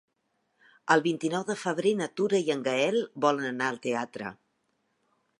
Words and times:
El 0.95 1.01
vint-i-nou 1.07 1.43
de 1.49 1.55
febrer 1.63 1.91
na 1.99 2.07
Tura 2.19 2.39
i 2.47 2.49
en 2.53 2.63
Gaël 2.67 2.97
volen 3.25 3.45
anar 3.49 3.67
al 3.73 3.77
teatre. 3.85 4.31